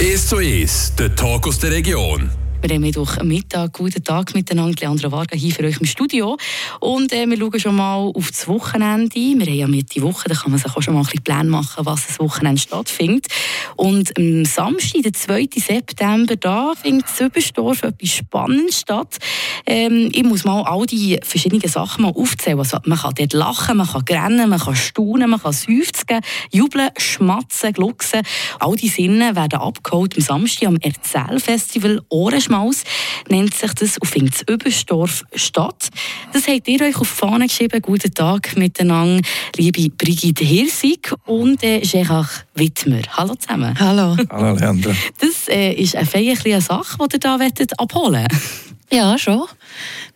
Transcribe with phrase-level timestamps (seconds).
[0.00, 2.30] 1 zu 1, der Talk aus der Region.
[2.60, 6.36] Wir haben Mittwoch Mittag, guten Tag miteinander, Leandra Varga hier für euch im Studio.
[6.80, 9.14] Und äh, wir schauen schon mal auf das Wochenende.
[9.14, 11.50] Wir haben ja Mitte Woche, da kann man sich auch schon mal ein bisschen Pläne
[11.50, 13.28] machen, was das Wochenende stattfindet.
[13.76, 15.48] Und am Samstag, den 2.
[15.54, 19.18] September, da findet Überstorf etwas Spannendes statt.
[19.64, 22.58] Ähm, ich muss mal all die verschiedenen Sachen mal aufzählen.
[22.58, 26.20] Also, man kann dort lachen, man kann rennen, man kann staunen, man kann seufzen,
[26.50, 28.22] jubeln, schmatzen, glucksen.
[28.58, 32.82] All die Sinne werden abgeholt am Samstag am Erzählfestival Ohren Schmaus
[33.28, 35.90] nennt sich das findet das Überstorf statt.
[36.32, 37.82] Das habt ihr euch auf die Fahne geschrieben.
[37.82, 39.22] Guten Tag miteinander,
[39.56, 43.02] liebe Brigitte Hirsig und äh, Gerard Wittmer.
[43.10, 43.78] Hallo zusammen.
[43.78, 44.16] Hallo.
[44.30, 44.92] Hallo Leandra.
[45.18, 48.67] Das äh, ist eine feierliche Sache, die ihr hier abholen wollt.
[48.90, 49.44] Ja, schon.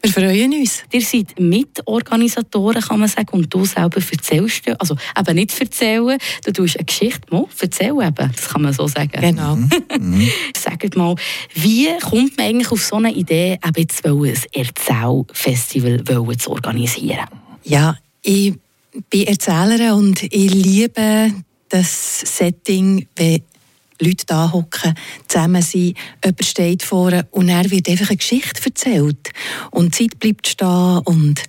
[0.01, 0.83] Wir freuen uns.
[0.91, 6.53] Ihr seid Mitorganisatoren, kann man sagen, und du selber erzählst, also eben nicht erzählen, du
[6.53, 9.21] tust eine Geschichte mal erzählen eben, das kann man so sagen.
[9.21, 9.57] Genau.
[9.57, 10.29] Mhm.
[10.57, 11.15] Sagt mal,
[11.55, 17.27] wie kommt man eigentlich auf so eine Idee, eben jetzt ein Erzählfestival zu organisieren?
[17.63, 18.55] Ja, ich
[19.11, 21.33] bin Erzählerin und ich liebe
[21.69, 23.43] das Setting, wenn
[24.05, 24.95] Leute da hocken,
[25.29, 29.31] zusammen sind, jemand steht vorne und er wird einfach eine Geschichte erzählt.
[29.71, 31.43] Und die Zeit bleibt stehen und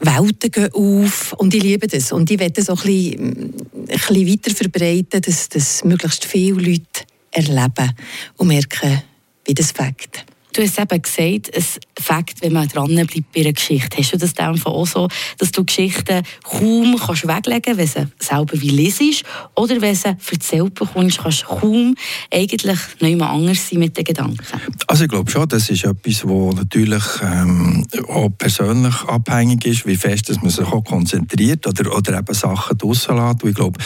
[0.00, 2.12] Welten gehen auf und ich liebe das.
[2.12, 3.52] Und ich werde das auch bisschen, ein
[3.86, 7.92] bisschen weiter verbreiten, dass das möglichst viele Leute erleben
[8.36, 9.02] und merken,
[9.44, 10.24] wie das fängt.
[10.52, 13.96] Du hast eben gesagt, es Fakt, wenn man dran bleibt bei einer Geschichte.
[13.96, 15.08] Hast du das dann auch so,
[15.38, 20.16] dass du Geschichten kaum kannst weglegen kannst, wenn sie selber wie lesest, oder wenn sie
[20.30, 21.94] erzählt bekommst, kannst du kaum
[22.32, 24.44] eigentlich nicht mehr anders sein mit den Gedanken?
[24.86, 29.96] Also ich glaube schon, das ist etwas, das natürlich ähm, auch persönlich abhängig ist, wie
[29.96, 33.44] fest dass man sich auch konzentriert oder, oder eben Sachen draussen lässt.
[33.44, 33.78] ich glaube,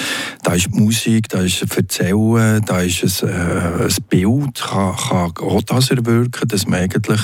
[0.43, 5.63] da ist Musik, da ist Erzählen, da ist ein, äh, ein Bild, kann, kann auch
[5.63, 7.21] das erwirken, dass man eigentlich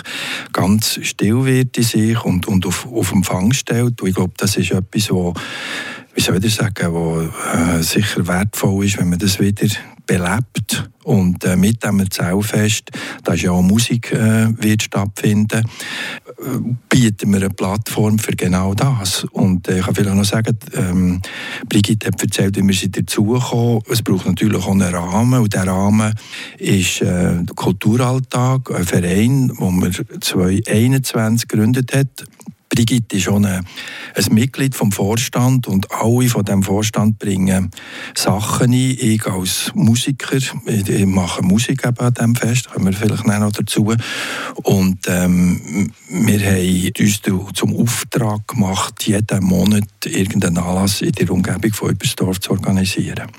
[0.52, 4.00] ganz still wird in sich und, und auf, auf Empfang stellt.
[4.00, 5.34] Und ich glaube, das ist etwas, wo,
[6.16, 9.66] wie soll ich sagen, wo, äh, sicher wertvoll ist, wenn man das wieder
[10.06, 12.90] belebt und äh, mit dem Erzählfest,
[13.22, 16.42] da ja auch Musik äh, wird stattfinden, äh,
[16.88, 19.24] bieten wir eine Plattform für genau das.
[19.32, 21.20] Und äh, ich kann vielleicht noch sagen, ähm,
[21.68, 23.82] Brigitte hat erzählt, wie wir sie dazugekommen.
[23.90, 26.14] Es braucht natürlich auch einen Rahmen und der Rahmen
[26.58, 32.24] ist äh, der Kulturalltag, ein Verein, den wir 2021 gegründet hat
[32.68, 33.66] Brigitte ist schon ein,
[34.14, 37.70] ein Mitglied vom Vorstand und alle von dem Vorstand bringen
[38.14, 38.72] Sachen ein.
[38.72, 43.94] Ich als Musiker, ich mache Musik eben an diesem Fest, kommen wir vielleicht noch dazu.
[44.62, 47.20] Und ähm, wir haben uns
[47.54, 53.30] zum Auftrag gemacht, jeden Monat irgendeinen Anlass in der Umgebung von Übersdorf zu organisieren.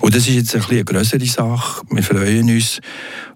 [0.00, 1.82] Und das ist jetzt ein bisschen eine größere Sache.
[1.90, 2.80] Wir freuen uns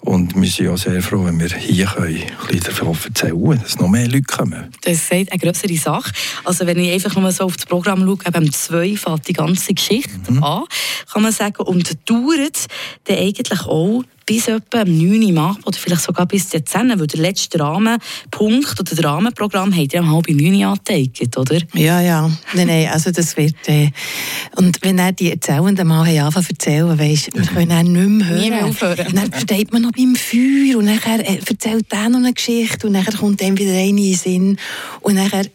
[0.00, 3.78] und wir sind auch sehr froh, wenn wir hier können, ein bisschen davon erzählen dass
[3.78, 4.70] noch mehr Leute kommen.
[4.82, 6.12] Das ist eine größere Sache.
[6.44, 9.74] Also wenn ich einfach nur so auf das Programm schaue, eben zwei fällt die ganze
[9.74, 10.42] Geschichte mhm.
[10.42, 10.64] an,
[11.12, 12.66] kann man sagen, und dauert
[13.04, 15.34] dann eigentlich auch bis etwa am 9.
[15.34, 16.62] Uhr oder vielleicht sogar bis 10
[16.98, 21.58] weil der letzte Rahmenpunkt oder das Rahmenprogramm hat ja um halb 9 Uhr angeteigt, oder?
[21.72, 22.30] Ja, ja.
[22.52, 23.56] Nein, nein, also das wird...
[23.66, 23.90] Äh,
[24.56, 28.28] und wenn er die Erzählenden mal anfangen zu erzählen, weisst, wir können dann nicht mehr
[28.28, 28.40] hören.
[28.42, 29.06] Nie mehr aufhören.
[29.14, 32.92] dann steht man noch beim Feuer und dann äh, erzählt er noch eine Geschichte und
[32.92, 34.58] dann kommt dann wieder eine in den Sinn
[35.00, 35.48] und dann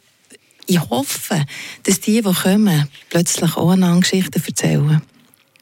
[0.65, 1.45] ich hoffe,
[1.83, 5.01] dass die, die kommen, plötzlich auch eine Geschichte erzählen.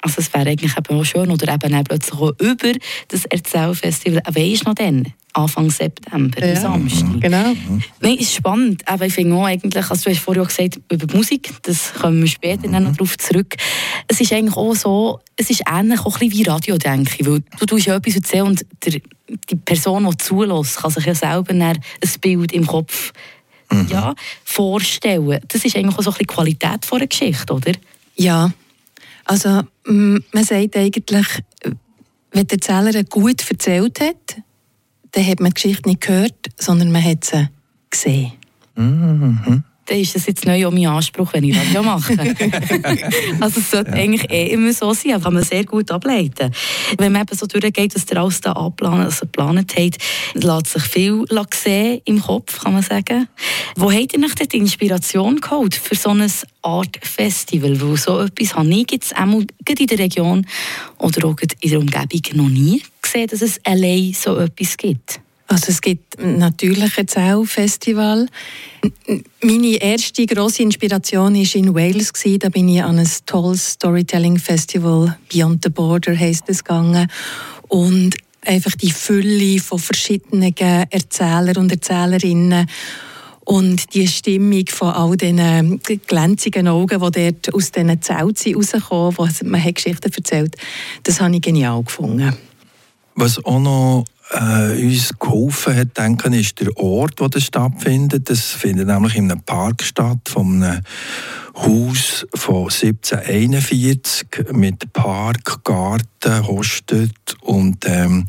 [0.01, 2.73] Also es wäre eigentlich eben auch schön, oder eben auch plötzlich auch über
[3.07, 5.13] das Erzählfestival, weisst noch dann?
[5.33, 7.21] Anfang September, ja, Samstag.
[7.21, 7.53] Genau.
[8.01, 8.85] Nein, ist spannend.
[8.85, 12.21] Aber ich finde auch eigentlich, also du hast vorhin auch gesagt, über Musik, das kommen
[12.21, 12.83] wir später mhm.
[12.83, 13.55] noch darauf zurück.
[14.07, 17.25] Es ist eigentlich auch so, es ist ähnlich auch ein bisschen wie Radio, denke ich.
[17.25, 18.99] Weil du tust ja etwas erzählen und der,
[19.49, 21.79] die Person, die zulässt, kann sich ja selber ein
[22.19, 23.13] Bild im Kopf
[23.71, 23.87] mhm.
[23.89, 24.13] ja,
[24.43, 25.39] vorstellen.
[25.47, 27.71] Das ist eigentlich auch so ein bisschen die Qualität von einer Geschichte, oder?
[28.17, 28.51] Ja,
[29.31, 31.27] also man sagt eigentlich,
[32.33, 34.41] wenn der Erzähler gut erzählt hat,
[35.13, 37.47] dann hat man die Geschichte nicht gehört, sondern man hat sie
[37.89, 38.33] gesehen.
[38.75, 42.13] Mhm dann ist das jetzt neu auch mein Anspruch, wenn ich Radio mache.
[43.41, 43.97] also es sollte ja.
[43.97, 46.51] eigentlich eh immer so sein, kann man sehr gut ableiten.
[46.97, 49.97] Wenn man eben so durchgeht, was der alles da abplanen, also geplant hat,
[50.33, 53.27] lässt sich viel sehen im Kopf, kann man sagen.
[53.75, 56.27] Wo habt ihr nach die Inspiration geholt für so eine
[56.61, 57.81] Art Festival?
[57.81, 60.47] Weil so etwas habe ich jetzt auch in der Region
[60.99, 65.19] oder auch in der Umgebung noch nie gesehen, dass es allein so etwas gibt.
[65.51, 68.27] Also es gibt natürlich ein Zell-Festival.
[69.41, 72.13] Meine erste große Inspiration war in Wales.
[72.39, 77.11] Da bin ich an ein tolles Storytelling-Festival, Beyond the Border heisst es, gegangen.
[77.67, 78.15] und
[78.45, 82.65] einfach die Fülle von verschiedenen Erzählern und Erzählerinnen
[83.43, 89.27] und die Stimmung von all diesen glänzigen Augen, die dort aus diesen Zelten rauskommen, wo
[89.43, 90.55] man Geschichten erzählt,
[91.03, 92.37] das habe ich genial gefunden.
[93.15, 98.29] Was auch noch äh, uns geholfen hat, denken, ist der Ort, wo das stattfindet.
[98.29, 100.81] Das findet nämlich in einem Park statt, von einem
[101.55, 107.11] Haus von 1741 mit Park, Garten, Hostet
[107.41, 108.25] und ähm,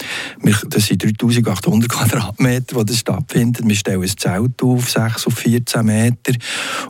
[0.68, 3.66] das sind 3800 Quadratmeter, wo das stattfindet.
[3.66, 6.32] Wir stellen ein Zelt auf, 6 auf 14 Meter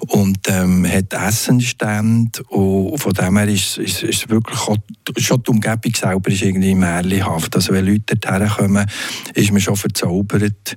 [0.08, 4.78] und ähm, hat Essenstände und von dem her ist, ist, ist wirklich auch,
[5.18, 7.54] schon die Umgebung selber ist irgendwie märchenhaft.
[7.54, 8.86] Also wenn Leute dorthin kommen,
[9.34, 10.76] ist man schon verzaubert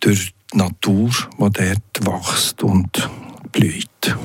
[0.00, 3.08] durch die Natur, die dort wächst und
[3.52, 4.16] blüht.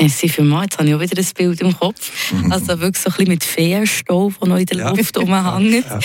[0.00, 0.64] Merci vielmals.
[0.64, 2.32] Jetzt habe ich auch wieder ein Bild im Kopf.
[2.32, 2.52] Mhm.
[2.52, 4.90] Also wirklich so ein bisschen mit Feenstaub, der noch in der.
[4.94, 5.84] Luft rumhängt.
[5.86, 6.00] Ja.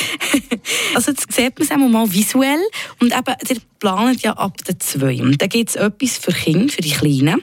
[0.96, 2.62] also jetzt sieht man es einmal mal visuell.
[3.00, 5.22] Und eben, ihr plant ja ab der 2.
[5.22, 7.42] Und dann gibt es etwas für Kinder, für die Kleinen.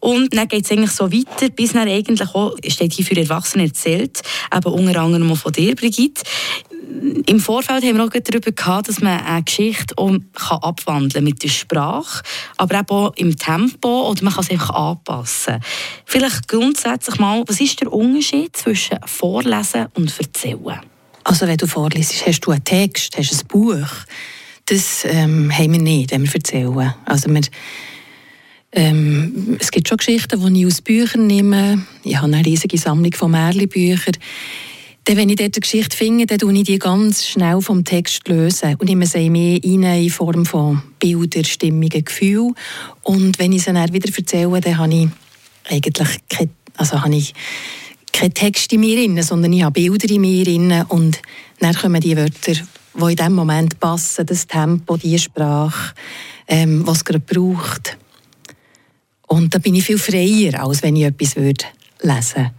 [0.00, 3.64] Und dann geht es eigentlich so weiter, bis dann eigentlich auch, steht hier für Erwachsene
[3.64, 4.22] erzählt,
[4.54, 6.22] eben unter anderem auch von dir, Brigitte,
[7.26, 11.48] im Vorfeld haben wir auch darüber gehabt, dass man eine Geschichte auch kann mit der
[11.48, 12.22] Sprache,
[12.56, 15.60] aber eben auch im Tempo oder man kann es einfach anpassen.
[16.06, 20.80] Vielleicht grundsätzlich mal, was ist der Unterschied zwischen Vorlesen und Erzählen?
[21.24, 23.88] Also wenn du vorliest, hast du einen Text, hast ein Buch.
[24.66, 26.94] Das ähm, haben wir nicht, wenn wir erzählen.
[27.04, 27.42] Also wir,
[28.72, 31.86] ähm, es gibt schon Geschichten, die ich aus Büchern nehme.
[32.02, 34.16] Ich habe eine riesige Sammlung von Märchenbüchern.
[35.04, 38.26] Dann, wenn ich dort eine Geschichte finde, dann löse ich die ganz schnell vom Text
[38.26, 42.54] lösen und nehme sie mehr in Form von Bilder, Stimmungen, Gefühlen.
[43.02, 45.08] Und wenn ich sie dann wieder erzähle, dann habe ich
[45.68, 47.34] eigentlich keine, also habe ich
[48.14, 51.20] keinen Text in mir drin, sondern ich habe Bilder in mir drin und
[51.60, 52.54] dann kommen die Wörter,
[52.94, 55.94] die in dem Moment passen, das Tempo, die Sprache,
[56.46, 57.96] ähm, was es gerade braucht.
[59.26, 61.64] Und da bin ich viel freier, als wenn ich etwas würde
[62.02, 62.50] lesen würde.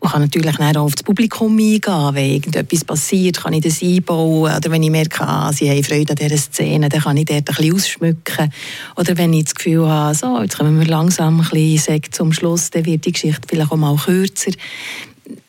[0.00, 2.14] Und kann natürlich auch auf das Publikum eingehen.
[2.14, 4.56] Wenn irgendetwas passiert, kann ich das einbauen.
[4.56, 7.50] Oder wenn ich merke, ah, sie haben Freude an dieser Szene, dann kann ich dort
[7.50, 8.50] ein bisschen ausschmücken.
[8.96, 12.70] Oder wenn ich das Gefühl habe, so, jetzt kommen wir langsam ein bisschen zum Schluss,
[12.70, 14.52] dann wird die Geschichte vielleicht auch mal kürzer.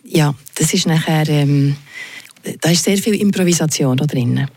[0.04, 1.78] Ja, das ist nachher, ähm,
[2.62, 4.48] da ist sehr viel Improvisation da drin.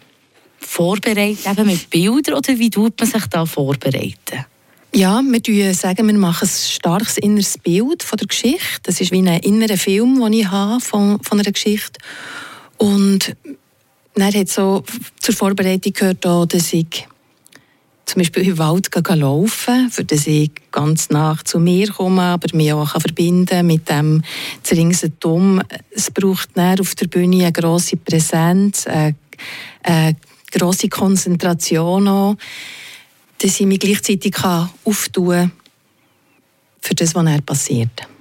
[0.58, 4.46] Vorbereitet eben mit Bildern oder wie tut man sich da vorbereiten?
[4.94, 8.80] Ja, wir sagen, wir machen ein starkes inneres Bild von der Geschichte.
[8.84, 11.98] Das ist wie ein innerer Film, den ich habe von, von einer Geschichte.
[12.78, 13.34] Und
[14.14, 14.84] dann hat so
[15.20, 17.08] zur Vorbereitung gehört, auch, dass ich
[18.14, 22.72] zum Beispiel im Wald laufen für dass ich ganz nach zu mir komme, aber mich
[22.72, 24.22] auch verbinden mit dem
[24.62, 25.60] Zeringsendum.
[25.90, 29.16] Es braucht dann auf der Bühne eine grosse Präsenz, eine,
[29.82, 30.16] eine
[30.52, 32.36] grosse Konzentration auch
[33.38, 34.36] dass ich mich gleichzeitig
[34.84, 35.52] auftun kann
[36.80, 38.13] für das, was er passiert.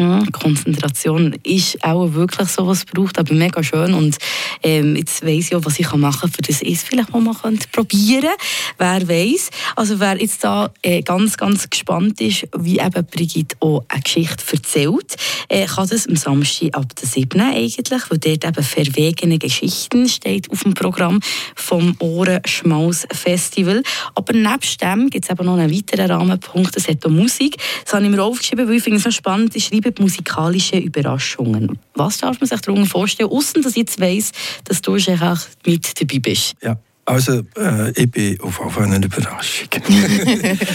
[0.00, 3.92] Ja, Konzentration ist auch wirklich so, was es braucht, aber mega schön.
[3.92, 4.16] Und
[4.62, 7.34] ähm, jetzt weiss ich auch, was ich machen kann, für das ist vielleicht mal
[7.70, 8.30] probieren
[8.78, 9.50] Wer weiß.
[9.76, 14.42] Also wer jetzt da äh, ganz, ganz gespannt ist, wie eben Brigitte auch eine Geschichte
[14.50, 15.16] erzählt,
[15.48, 17.38] äh, kann das am Samstag ab der 7.
[17.38, 21.20] eigentlich, weil dort eben «Verwegene Geschichten» steht auf dem Programm
[21.54, 23.82] vom Ohrenschmaus Festival.
[24.14, 27.58] Aber nebst dem gibt es eben noch einen weiteren Rahmenpunkt, das hat auch Musik.
[27.84, 31.78] Das habe ich mir aufgeschrieben, weil ich finde es so spannend, ich schreibe musikalische Überraschungen.
[31.94, 34.32] Was darf man sich darunter vorstellen, außer dass ich jetzt weiss,
[34.64, 36.54] dass du auch mit dabei bist?
[36.62, 36.78] Ja.
[37.10, 39.68] Also, äh, ich bin auf jeden Fall eine Überraschung.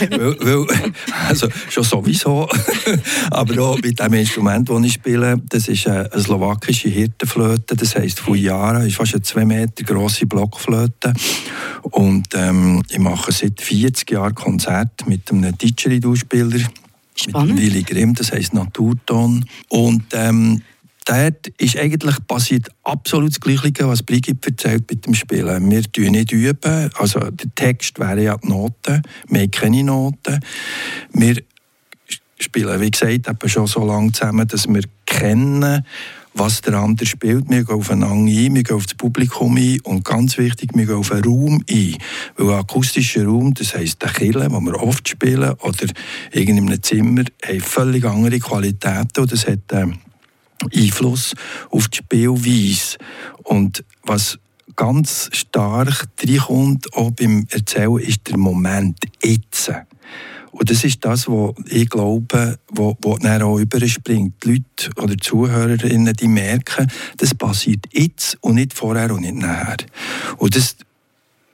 [0.09, 0.93] weil, weil,
[1.29, 2.49] also, schon sowieso.
[3.31, 7.77] Aber auch mit dem Instrument, das ich spiele, das ist eine, slowakische Hirtenflöte.
[7.77, 11.13] Das heisst Fujara, ist fast eine zwei Meter grosse Blockflöte.
[11.83, 16.59] Und ähm, ich mache seit 40 Jahren Konzerte mit einem Didgeridoo-Spieler
[17.15, 17.55] Spannend.
[17.55, 19.45] Mit Willy Grimm, das heisst Naturton.
[19.69, 20.61] Und ähm,
[21.05, 25.71] dort ist eigentlich passiert absolut das Gleiche, was Brigitte erzählt mit dem Spielen.
[25.71, 30.39] Wir üben nicht üben, also der Text wäre ja die Noten, wir haben keine Noten.
[31.13, 31.41] Wir
[32.39, 35.85] spielen, wie gesagt, schon so lange zusammen, dass wir kennen,
[36.35, 37.49] was der andere spielt.
[37.49, 40.95] Wir gehen aufeinander ein, wir gehen auf das Publikum ein und ganz wichtig, wir gehen
[40.95, 41.95] auf einen Raum ein.
[42.35, 45.87] Weil ein akustischer Raum, das heisst der Kille, wo wir oft spielen, oder
[46.31, 49.87] in einem Zimmer, haben völlig andere Qualitäten und das hat äh,
[50.73, 51.33] Einfluss
[51.69, 52.97] auf die Spielweise.
[53.43, 54.37] Und was
[54.75, 59.71] ganz stark reinkommt, auch beim Erzählen, ist der Moment jetzt.
[60.57, 64.41] Und das ist das, was ich glaube, wo, wo dann auch überspringt.
[64.43, 69.35] Die Leute oder die Zuhörerinnen, die merken, das passiert jetzt und nicht vorher und nicht
[69.35, 69.75] nachher.
[70.37, 70.77] Und das,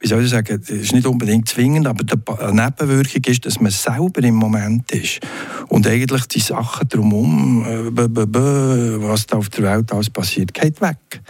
[0.02, 3.72] wie soll ich sagen, das ist nicht unbedingt zwingend, aber die Nebenwirkung ist, dass man
[3.72, 5.20] selber im Moment ist.
[5.68, 11.22] Und eigentlich die Sachen drumherum, äh, was da auf der Welt alles passiert, geht weg.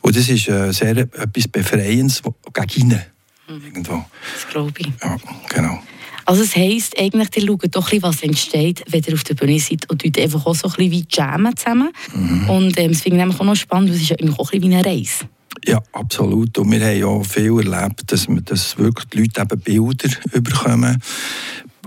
[0.00, 3.02] Und das ist äh, sehr etwas Befreiendes gegen innen.
[3.48, 3.64] Mhm.
[3.64, 4.04] Irgendwo.
[4.32, 4.92] Das glaube ich.
[5.02, 5.16] Ja,
[5.48, 5.80] genau.
[6.30, 9.58] Also es heisst eigentlich, ihr schaut doch ein was entsteht, wenn ihr auf der Bühne
[9.58, 11.90] seid und dort einfach auch so ein bisschen wie jammen zusammen.
[12.14, 12.48] Mhm.
[12.48, 14.70] Und ähm, das finde ich auch noch spannend, weil es ist eigentlich auch ein bisschen
[14.70, 15.24] wie eine Reise.
[15.66, 16.56] Ja, absolut.
[16.56, 20.08] Und wir haben ja viel erlebt, dass, wir, dass wirklich die Leute eben Bilder
[20.40, 21.02] bekommen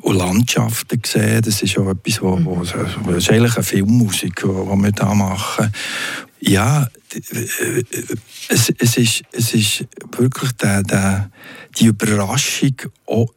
[0.01, 1.41] und Landschaften sehen.
[1.41, 5.71] Das ist ja etwas, wo, wo, das ist eigentlich eine Filmmusik, die wir da machen.
[6.41, 6.85] Ja,
[8.49, 9.85] es, es, ist, es ist
[10.17, 11.31] wirklich der, der,
[11.79, 12.75] die Überraschung
[13.07, 13.29] auch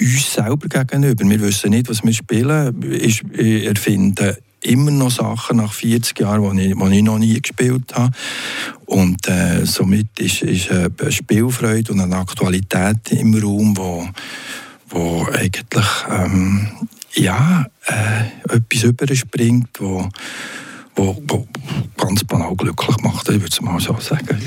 [0.00, 1.28] uns selber gegenüber.
[1.28, 2.92] Wir wissen nicht, was wir spielen.
[2.92, 7.94] Ich erfinde immer noch Sachen nach 40 Jahren, die ich, die ich noch nie gespielt
[7.94, 8.12] habe.
[8.86, 14.08] Und äh, somit ist, ist eine Spielfreude und eine Aktualität im Raum, wo,
[14.88, 16.68] wo eigentlich ähm,
[17.14, 20.08] ja, äh, etwas überspringt, wo,
[20.94, 21.46] wo, wo
[21.96, 24.40] ganz banal glücklich macht, ich würde es mal so sagen.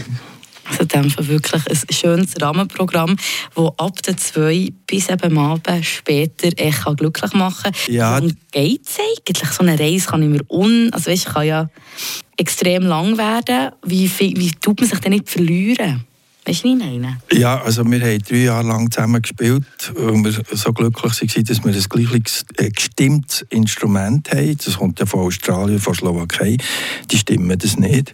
[0.70, 3.16] Also in dem wirklich ein schönes Rahmenprogramm,
[3.56, 7.94] das ab der 2 bis eben am Abend später echt glücklich machen kann.
[7.94, 8.18] Ja.
[8.18, 9.50] Und geht es eigentlich?
[9.50, 10.92] So eine Reise kann ich mir un...
[10.94, 11.70] Also weißt, kann ja
[12.38, 13.72] extrem lang werden.
[13.86, 16.06] Wie, wie tut man sich denn nicht verlieren?
[17.32, 21.64] Ja, also wir haben drei Jahre lang zusammen gespielt und wir so glücklich waren, dass
[21.64, 24.58] wir ein gleiches äh, gestimmtes Instrument haben.
[24.58, 26.58] Das kommt ja von Australien, von Slowakei.
[27.12, 28.14] Die stimmen das nicht.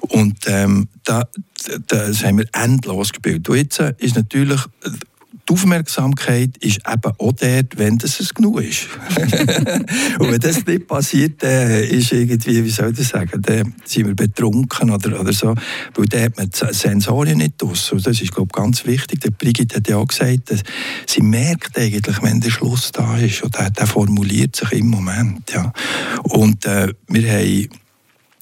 [0.00, 1.26] Und ähm, da,
[1.88, 3.48] das haben wir endlos gespielt.
[3.48, 4.60] Und jetzt äh, ist natürlich
[5.48, 8.86] die Aufmerksamkeit ist eben auch dort, wenn das es genug ist.
[10.18, 14.06] und wenn das nicht passiert, dann ist irgendwie, wie soll ich das sagen, dann sind
[14.06, 15.54] wir betrunken oder, oder so,
[15.94, 17.92] weil dann hat man die Sensorien nicht aus.
[17.92, 19.20] Und das ist, glaube ich, ganz wichtig.
[19.20, 20.62] Der Brigitte hat ja auch gesagt, dass
[21.06, 25.50] sie merkt eigentlich, wenn der Schluss da ist, und der, der formuliert sich im Moment.
[25.52, 25.72] Ja.
[26.22, 27.68] Und äh, wir haben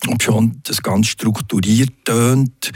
[0.09, 2.73] ob schon das ganz strukturiert tönt,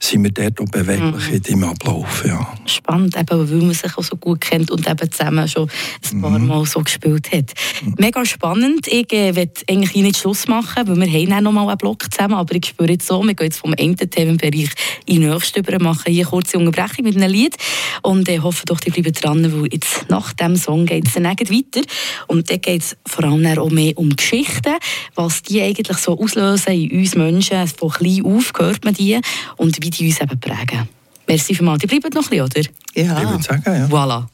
[0.00, 1.54] sind wir dort auch beweglich mhm.
[1.54, 2.24] im Ablauf.
[2.26, 2.54] Ja.
[2.66, 5.68] Spannend, eben, weil man sich auch so gut kennt und eben zusammen schon
[6.12, 6.46] ein paar mhm.
[6.46, 7.52] Mal so gespielt hat.
[7.82, 7.94] Mhm.
[7.98, 8.88] Mega spannend.
[8.88, 12.10] Ich äh, will eigentlich nicht Schluss machen, weil wir haben auch noch mal einen Block
[12.10, 14.70] zusammen, aber ich spüre jetzt so, wir gehen jetzt vom einen Themenbereich
[15.06, 17.56] in den nächsten über, machen hier eine kurze Unterbrechung mit einem Lied
[18.02, 21.14] und ich äh, hoffe doch, die bleiben dran, weil jetzt nach dem Song geht es
[21.14, 21.82] dann weiter
[22.28, 24.74] und dann geht es vor allem auch mehr um Geschichten,
[25.14, 27.66] was die eigentlich so auslösen in uns Menschen.
[27.66, 29.20] Von klein auf hört man die
[29.56, 30.88] und wie die uns eben prägen.
[31.26, 31.80] Merci vielmals.
[31.80, 32.70] Die bleiben noch ein bisschen, oder?
[32.94, 33.22] Ja.
[33.22, 33.86] Ich würde sagen, ja.
[33.86, 34.26] Voilà.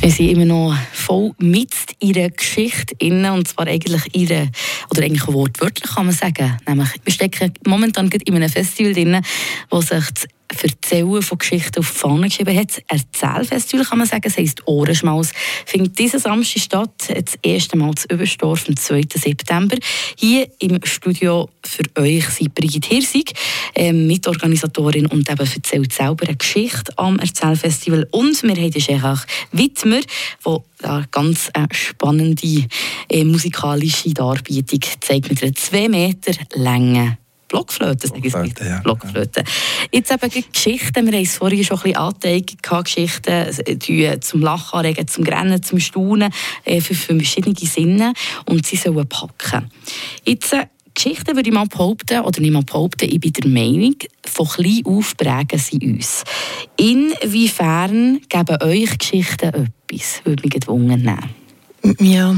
[0.00, 4.48] Wir sind immer noch voll mit ihrer Geschichte inne und zwar eigentlich ihre
[4.90, 6.56] oder eigentlich wortwörtlich kann man sagen.
[6.66, 9.20] Nämlich, wir stecken momentan in einem Festival drin,
[9.70, 12.82] wo sich das Erzählen von Geschichten auf die Fahne geschrieben hat.
[12.88, 15.30] Erzählfestival kann man sagen, es heisst Ohrenschmaus.
[15.64, 19.02] Findet diesen Samstag statt, das erste Mal zu Überstorf am 2.
[19.14, 19.76] September.
[20.16, 23.32] Hier im Studio für euch sind Brigitte Hirsig,
[23.74, 28.06] äh, Mitorganisatorin und eben erzählt selber eine Geschichte am Erzählfestival.
[28.10, 29.18] Und wir haben den
[29.52, 30.00] Wittmer,
[30.44, 32.66] der eine ganz äh, spannende
[33.08, 38.80] äh, musikalische Darbietung zeigt mit einer 2 Meter langen Blockflöte, sage ich Blockflöte, ja.
[38.80, 39.44] Blockflöte.
[39.92, 44.78] Jetzt eben Geschichten, wir haben es vorhin schon ein bisschen angezeigt, Geschichten die zum Lachen
[44.78, 46.32] anregen, zum Rennen, zum Staunen,
[46.64, 48.12] äh, für, für verschiedene Sinne
[48.46, 49.70] und sie sollen packen.
[50.24, 53.96] Jetzt äh, Geschichten würde ich mal behaupten, oder nicht mal behaupten, ich bin der Meinung,
[54.24, 56.24] von klein auf prägen sie uns.
[56.78, 60.22] Inwiefern geben euch Geschichten etwas?
[60.24, 62.00] Würde mich gewungen nehmen.
[62.00, 62.34] Ja,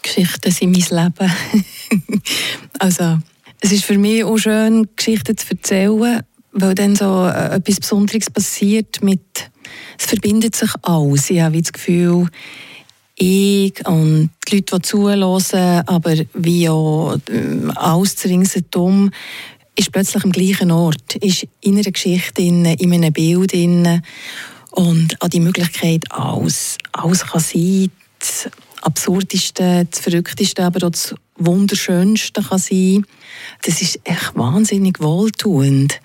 [0.00, 1.32] Geschichten sind mein Leben.
[2.78, 3.18] also
[3.64, 8.28] es ist für mich auch schön, Geschichten zu erzählen, weil dann so äh, etwas Besonderes
[8.28, 9.50] passiert mit,
[9.98, 11.30] es verbindet sich alles.
[11.30, 12.28] Ich habe das Gefühl,
[13.16, 19.10] ich und die Leute, die zuhören, aber wie auch äh, alles ringsherum,
[19.76, 23.54] ist plötzlich am gleichen Ort, ist in einer Geschichte, in, in einem Bild.
[23.54, 24.02] In,
[24.72, 27.90] und an die Möglichkeit, alles, alles kann sein.
[28.18, 28.50] Das
[28.82, 33.04] Absurdeste, das Verrückteste, aber auch das Wunderschönste kann sein.
[33.62, 36.00] Das ist echt wahnsinnig wohltuend.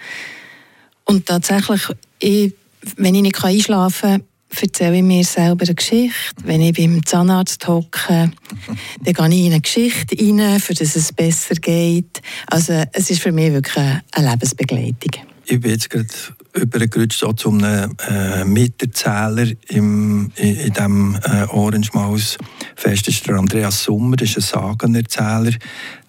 [1.05, 1.81] Und tatsächlich,
[2.19, 2.53] ich,
[2.95, 4.23] wenn ich nicht einschlafen kann,
[4.61, 6.15] erzähle ich mir selber eine Geschichte.
[6.43, 8.31] Wenn ich beim Zahnarzt hocke,
[9.03, 12.21] dann gehe ich in eine Geschichte rein, für dass es besser geht.
[12.47, 13.77] Also es ist für mich wirklich
[14.11, 15.23] eine Lebensbegleitung.
[15.45, 16.07] Ich bin jetzt gerade
[16.53, 22.37] übergerutscht so zu einem äh, Miterzähler im, in, in diesem äh, Orange Maus
[22.79, 23.07] Fest.
[23.07, 25.53] Ist der Andreas Sommer, das ist ein Sagenerzähler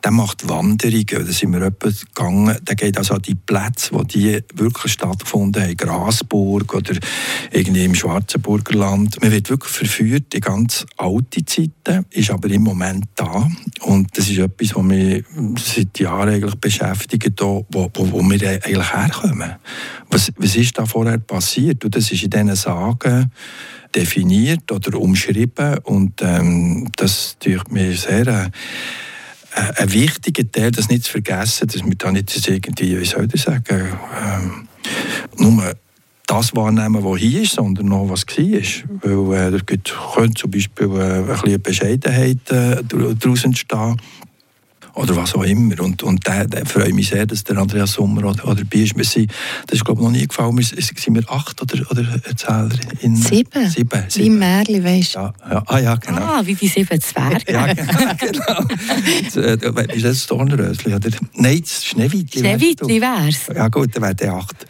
[0.02, 1.07] der macht Wanderungen.
[1.26, 2.57] Da sind wir gegangen.
[2.62, 5.76] Der geht also an die Plätze, wo die wirklich stattgefunden haben.
[5.76, 6.95] Grasburg oder
[7.52, 9.21] irgendwie im Schwarzenburger Land.
[9.21, 13.49] Man wird wirklich verführt in ganz alte Zeiten, ist aber im Moment da.
[13.83, 15.25] Und das ist etwas, was mich
[15.59, 19.57] seit Jahren eigentlich beschäftigt, wo, wo, wo wir eigentlich herkommen.
[20.11, 21.85] Was, was ist da vorher passiert?
[21.85, 23.30] Und das ist in diesen Sagen
[23.95, 25.78] definiert oder umschrieben.
[25.78, 28.26] Und ähm, das tut mir sehr...
[28.26, 28.50] Äh,
[29.76, 33.43] ein wichtiger Teil, das nicht zu vergessen, dass wir da nicht irgendwie, wie soll ich
[33.43, 33.88] sagen,
[34.23, 34.69] ähm,
[35.38, 35.75] nur
[36.26, 38.85] das wahrnehmen, was hier ist, sondern noch was war.
[39.02, 39.76] Weil äh, da
[40.14, 43.97] könnte zum Beispiel äh, ein bisschen Bescheidenheit äh, daraus entstehen
[44.94, 45.80] oder was auch immer.
[45.80, 48.78] Und, und da, da freue ich mich sehr, dass der Andreas Sommer oder, oder dabei
[48.78, 48.97] ist.
[48.97, 49.32] Wir sind,
[49.66, 50.56] das ist glaube ich noch nie gefallen.
[50.56, 52.70] Wir, sind wir acht oder, oder Erzähler?
[53.00, 53.68] In, sieben.
[53.68, 54.04] Sieben.
[54.14, 55.18] Wie im Märchen, weißt du.
[55.18, 55.62] Ja, ja.
[55.66, 56.23] Ah ja, genau.
[56.23, 57.52] Ah, wie die sieben Zwerge.
[57.52, 58.64] ja, genau.
[59.35, 59.92] genau.
[59.94, 60.94] ist das Dornrösli?
[60.94, 61.11] Oder?
[61.35, 62.40] Nein, das Schneewittli.
[62.40, 63.47] Schneewittli wäre es.
[63.54, 64.66] Ja gut, dann wäre der acht.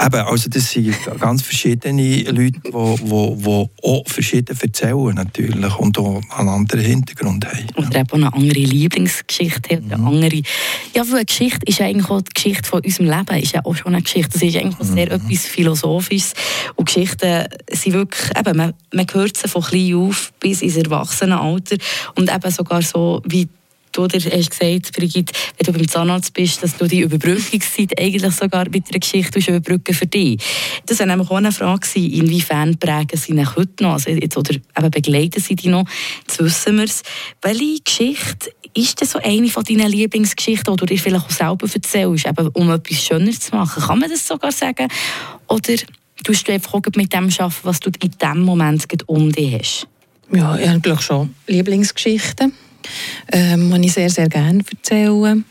[0.00, 5.98] Eben, also das sind ganz verschiedene Leute, die, die, die auch verschieden erzählen natürlich und
[5.98, 7.66] auch einen anderen Hintergrund haben.
[7.76, 9.86] Oder eben eine andere Lieblingsgeschichte haben.
[9.86, 10.06] Mhm.
[10.06, 10.42] andere,
[10.94, 13.74] ja, weil eine Geschichte ist eigentlich auch die Geschichte von unserem Leben, ist ja auch
[13.74, 14.32] schon eine Geschichte.
[14.32, 14.94] Das ist eigentlich mhm.
[14.94, 16.34] sehr etwas Philosophisches
[16.76, 21.76] und Geschichten sind wirklich, eben, man, man hört sie von klein auf bis ins Erwachsenenalter
[22.14, 23.48] und eben sogar so wie
[23.94, 28.68] du hast gesagt, Brigitte, wenn du beim Zahnarzt bist, dass du die Überbrückungszeit eigentlich sogar
[28.68, 30.42] mit einer Geschichte überbrücken für dich.
[30.86, 34.54] Das war nämlich auch eine Frage, inwiefern prägen sie ihn heute noch, also jetzt, oder
[34.54, 35.84] eben begleiten sie die noch,
[36.26, 37.02] jetzt wissen wir es.
[37.40, 41.68] Welche Geschichte ist das so eine von deinen Lieblingsgeschichten, die du dir vielleicht auch selber
[41.72, 43.82] erzählst, eben, um etwas schöner zu machen?
[43.82, 44.88] Kann man das sogar sagen?
[45.46, 45.74] Oder
[46.24, 49.88] tust du einfach mit dem arbeiten, was du in dem Moment um dich hast?
[50.32, 52.52] Ja, ich habe schon Lieblingsgeschichten
[53.32, 55.42] ähm, die ich sehr, sehr gerne erzähle,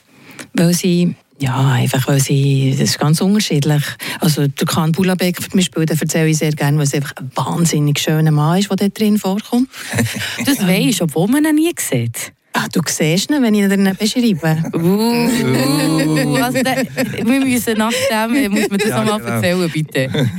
[0.53, 3.83] weil sie ja, einfach weil sie, das ist ganz unterschiedlich.
[4.21, 7.31] Also der Kahn Bulabek zum Beispiel, den erzähle ich sehr gerne, weil es einfach ein
[7.35, 9.67] wahnsinnig schöner Mann ist, der dort drin vorkommt.
[10.45, 12.31] das weisst obwohl man ihn nie sieht.
[12.55, 14.63] Ah, du siehst ihn, wenn ich ihn beschreibe.
[14.77, 16.85] Uh, also der,
[17.25, 19.33] wir müssen nach dem, muss man das ja, nochmal genau.
[19.33, 20.29] erzählen, bitte.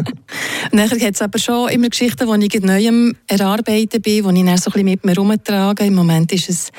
[0.72, 4.56] Nachher gibt es aber schon immer Geschichten, die ich neuem erarbeiten bin, die ich dann
[4.56, 5.84] so ein bisschen mit mir herumtrage.
[5.84, 6.70] Im Moment ist es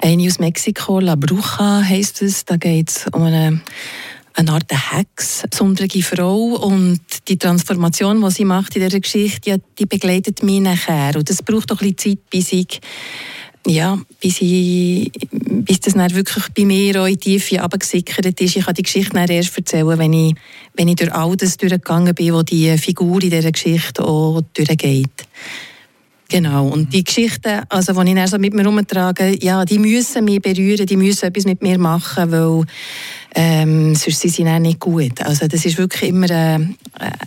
[0.00, 2.46] eine aus Mexiko, La Bruja heisst es.
[2.46, 3.60] Da geht es um eine
[4.34, 9.56] eine Art Hex, besondere Frau und die Transformation, die sie macht in dieser Geschichte, ja,
[9.78, 11.16] die begleitet mich nachher.
[11.16, 12.80] Und das braucht auch ein bisschen Zeit, bis ich
[13.66, 18.56] ja, bis, ich, bis das dann wirklich bei mir auch in die Tiefe runtergesickert ist.
[18.56, 20.34] Ich kann die Geschichte dann erst erzählen, wenn ich,
[20.74, 25.26] wenn ich durch all das durchgegangen bin, wo die Figur in dieser Geschichte auch durchgeht.
[26.28, 30.24] Genau, und die Geschichten, also, die ich dann so mit mir herumtrage, ja, die müssen
[30.24, 32.64] mich berühren, die müssen etwas mit mir machen, weil
[33.34, 35.20] ähm, sonst sind sie dann nicht gut.
[35.20, 36.76] Also das ist wirklich immer ein,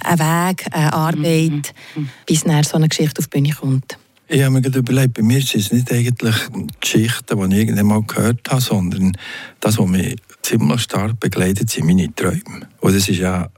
[0.03, 2.09] ein Weg, eine Arbeit, mhm.
[2.25, 3.95] bis dann so eine Geschichte auf die Bühne kommt.
[4.27, 6.35] Ich habe mir gerade überlegt, bei mir sind es nicht eigentlich
[6.81, 9.15] Geschichten, die ich irgendwann mal gehört habe, sondern
[9.59, 12.67] das, was mich ziemlich stark begleitet, sind meine Träume.
[12.79, 13.49] Und das ist ja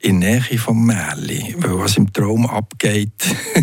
[0.00, 3.12] in Nähe vom Märchen, weil was im Traum abgeht,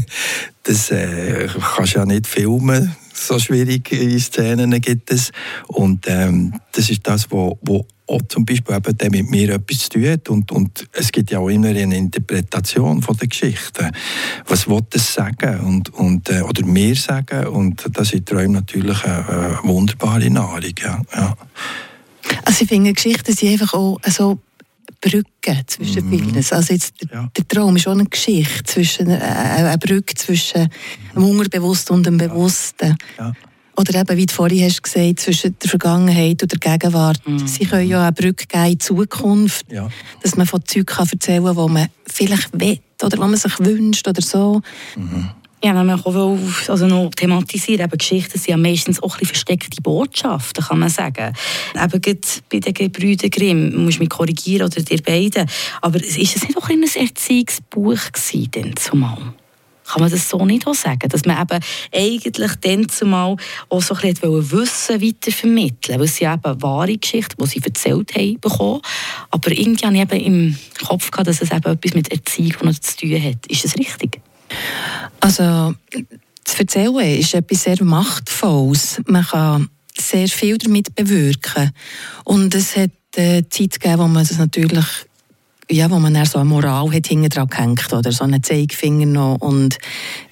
[0.64, 5.32] das äh, kannst du ja nicht filmen, so schwierige Szenen gibt es.
[5.68, 9.90] Und ähm, das ist das, was auch zum Beispiel eben der mit mir etwas zu
[9.90, 10.30] tun hat.
[10.30, 13.92] Und, und es gibt ja auch immer eine Interpretation von der Geschichte.
[14.48, 17.48] Was will das sagen und, und, äh, oder mir sagen?
[17.48, 20.74] Und das sind Träume natürlich eine, eine wunderbare Nahrung.
[20.80, 21.02] Ja.
[21.16, 21.36] ja.
[22.46, 24.40] Also ich finde, Geschichten sind einfach auch so
[25.02, 26.36] Brücke zwischen mhm.
[26.36, 27.30] Also jetzt, ja.
[27.36, 30.70] der Traum ist auch eine Geschichte, zwischen, äh, eine Brücke zwischen
[31.14, 32.96] dem Unbewussten und dem Bewussten.
[33.18, 33.26] Ja.
[33.28, 33.34] Ja.
[33.76, 37.20] Oder eben, wie du vorhin hast gesagt, zwischen der Vergangenheit und der Gegenwart.
[37.26, 37.48] Mhm.
[37.48, 39.90] Sie können ja eine Brücke geben in die Zukunft, ja.
[40.22, 44.08] dass man von Zeug erzählen kann, die man vielleicht will oder was man sich wünscht
[44.08, 44.62] oder so.
[44.96, 45.30] Mhm.
[45.64, 49.82] Ja, wenn man auch also noch thematisieren eben Geschichten sind ja meistens auch ein versteckte
[49.82, 51.34] Botschaften, kann man sagen.
[51.74, 55.48] Eben bei den Gebrüdern Grimm, muss mich korrigieren, oder dir beiden.
[55.80, 59.34] Aber ist es nicht auch ein Erziehungsbuch gewesen, denn zumal?
[59.86, 61.60] Kann man das so nicht auch sagen, dass man eben
[61.94, 63.36] eigentlich dann zumal
[63.70, 68.16] auch so ein bisschen Wissen weitervermitteln weil es ja eben wahre Geschichten, die sie erzählt
[68.16, 68.82] haben, bekommen.
[69.32, 72.98] Aber irgendwie habe ich eben im Kopf gehabt, dass es eben etwas mit Erziehung zu
[72.98, 73.46] tun hat.
[73.48, 74.22] Ist das richtig?
[75.20, 75.74] Also,
[76.44, 79.02] das Erzählen ist etwas sehr Machtvolles.
[79.08, 81.72] Man kann sehr viel damit bewirken.
[82.24, 84.86] Und es hat eine Zeit gegeben, wo man das natürlich
[85.70, 89.06] ja, wo man dann so eine Moral hat hinten dran gehängt oder so einen Zeigefinger
[89.06, 89.78] noch und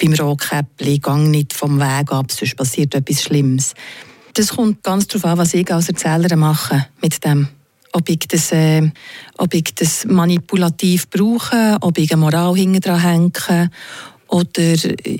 [0.01, 3.73] beim Rotkäppli gang nicht vom Weg ab, sonst passiert etwas Schlimmes.
[4.33, 7.47] Das kommt ganz darauf an, was ich als Erzähler mache mit dem.
[7.93, 8.89] Ob ich das, äh,
[9.37, 13.69] ob ich das manipulativ brauche, ob ich eine Moral hinten dran hänge
[14.27, 14.75] oder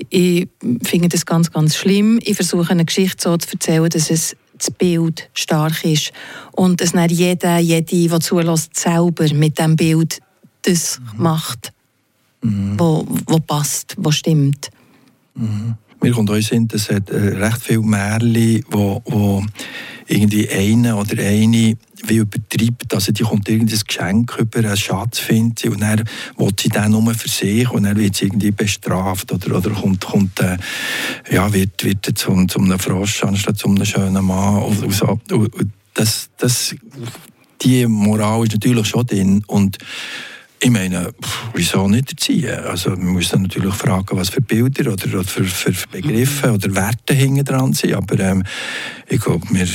[0.08, 0.48] ich
[0.82, 2.18] finde das ganz, ganz schlimm.
[2.22, 6.12] Ich versuche eine Geschichte so zu erzählen, dass es das Bild stark ist
[6.52, 10.20] und dass nicht jeder, jede, der zulässt, selber mit dem Bild
[10.62, 11.22] das mhm.
[11.22, 11.72] macht,
[12.42, 12.78] mhm.
[12.78, 14.70] Wo, wo passt, wo stimmt.
[15.34, 15.74] Mhm.
[16.00, 19.44] Mir kommt euch Sinn, es hat äh, recht viele Märchen, wo, wo
[20.08, 25.60] irgendwie eine oder eine wie übertreibt, also die kommt irgendein Geschenk über, einen Schatz findet
[25.60, 26.02] sie und dann
[26.36, 30.04] will sie den nur für sich und dann wird sie irgendwie bestraft oder, oder kommt,
[30.04, 30.56] kommt äh,
[31.30, 35.20] ja, wird, wird zum, zum einem Frosch anstatt zum einem schönen Mann und, so.
[35.30, 36.74] und das, das,
[37.62, 39.78] die Moral ist natürlich schon drin und
[40.64, 41.12] ich meine,
[41.54, 42.60] wieso nicht erziehen?
[42.60, 46.54] Also man muss dann natürlich fragen, was für Bilder oder, oder für, für Begriffe mhm.
[46.54, 47.94] oder Werte hinten dran sind.
[47.94, 48.44] Aber ähm,
[49.08, 49.66] ich glaube, wir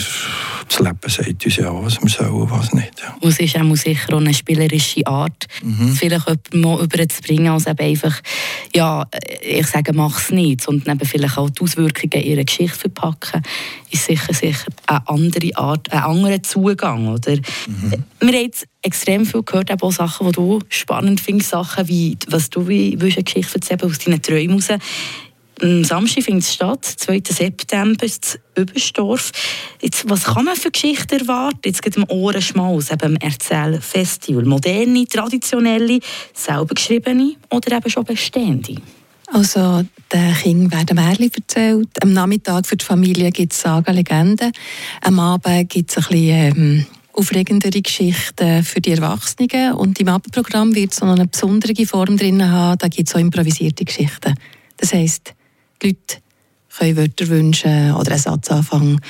[0.68, 3.00] das Leben sagt uns ja was wir sollen und was nicht.
[3.02, 3.16] Ja.
[3.20, 5.94] Und es ist auch sicher auch eine spielerische Art, mhm.
[5.94, 8.22] vielleicht jemanden überzubringen, als eben einfach,
[8.76, 9.08] ja,
[9.42, 13.42] ich sage, mach es nicht, sondern eben vielleicht auch die Auswirkungen ihrer Geschichte verpacken,
[13.92, 17.08] ist sicher, sicher eine andere Art, ein anderer Zugang.
[17.08, 17.36] Oder?
[17.36, 18.04] Mhm.
[18.20, 22.50] Wir haben jetzt extrem viel gehört, auch Sachen, die du spannend findest, Sachen wie, was
[22.50, 24.68] du wie, willst, eine Geschichte erzählen aus deinen Träumen raus.
[25.62, 27.24] Am Samstag findet es statt, 2.
[27.30, 29.32] September, in Überstorf.
[29.82, 31.62] Jetzt, was kann man für Geschichten erwarten?
[31.66, 34.46] Jetzt geht im Ohrenschmaus, eben im Erzählfestival.
[34.46, 36.00] Moderne, traditionelle,
[36.34, 38.76] selber geschriebene oder eben schon bestehende?
[39.34, 41.90] Also, den Kindern werden Märchen erzählt.
[42.02, 44.52] Am Nachmittag für die Familie gibt es Sagen, Legenden.
[45.02, 49.74] Am Abend gibt es ein bisschen ähm, aufregendere Geschichten für die Erwachsenen.
[49.74, 52.78] Und im Abendprogramm wird es noch eine besondere Form drin haben.
[52.78, 54.36] Da gibt es auch improvisierte Geschichten.
[54.78, 55.34] Das heisst,
[55.82, 56.18] die Leute
[56.78, 59.02] können Wörter wünschen oder einen Satz anfangen.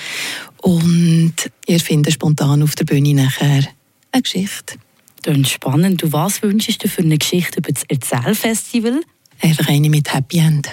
[0.62, 1.34] Und
[1.66, 3.68] ihr findet spontan auf der Bühne nachher
[4.12, 4.76] eine Geschichte.
[5.24, 6.02] Das ist spannend.
[6.02, 9.02] Du, was wünschst du für eine Geschichte über das Erzählfestival?
[9.42, 10.70] Einfach eine mit Happy End.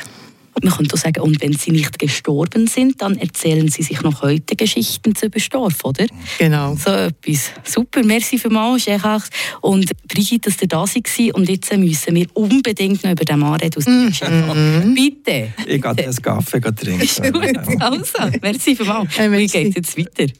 [0.63, 4.23] Man könnte auch sagen, und wenn sie nicht gestorben sind, dann erzählen sie sich noch
[4.23, 6.07] heute Geschichten zu Überstorf, oder?
[6.39, 6.77] Genau.
[6.77, 7.51] So etwas.
[7.65, 9.27] Super, merci vielmals, Echach.
[9.61, 11.35] Und Brigitte, dass ihr da war.
[11.35, 14.95] Und jetzt müssen wir unbedingt noch über den Mann reden aus mm -hmm.
[14.95, 15.53] Bitte.
[15.67, 17.81] Ich gehe einen Kaffee trinken.
[17.81, 19.19] Also, merci vielmals.
[19.19, 20.33] Wie geht es jetzt weiter?